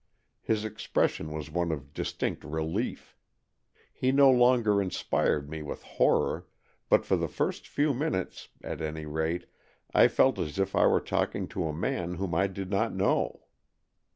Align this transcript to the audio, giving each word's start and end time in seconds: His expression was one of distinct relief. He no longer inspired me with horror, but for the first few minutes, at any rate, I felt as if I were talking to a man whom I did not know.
His 0.41 0.65
expression 0.65 1.31
was 1.31 1.51
one 1.51 1.71
of 1.71 1.93
distinct 1.93 2.43
relief. 2.43 3.15
He 3.93 4.11
no 4.11 4.31
longer 4.31 4.81
inspired 4.81 5.47
me 5.47 5.61
with 5.61 5.83
horror, 5.83 6.47
but 6.89 7.05
for 7.05 7.15
the 7.17 7.27
first 7.27 7.67
few 7.67 7.93
minutes, 7.93 8.49
at 8.63 8.81
any 8.81 9.05
rate, 9.05 9.45
I 9.93 10.07
felt 10.07 10.39
as 10.39 10.57
if 10.57 10.75
I 10.75 10.87
were 10.87 11.01
talking 11.01 11.47
to 11.49 11.67
a 11.67 11.71
man 11.71 12.15
whom 12.15 12.33
I 12.33 12.47
did 12.47 12.71
not 12.71 12.95
know. 12.95 13.41